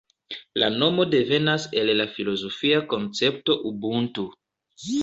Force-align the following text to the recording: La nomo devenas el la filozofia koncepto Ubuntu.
La 0.61 0.69
nomo 0.77 1.05
devenas 1.11 1.67
el 1.83 1.93
la 2.01 2.09
filozofia 2.17 2.83
koncepto 2.95 3.61
Ubuntu. 3.73 4.29